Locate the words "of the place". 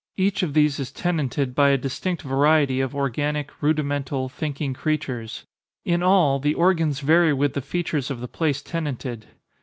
8.09-8.63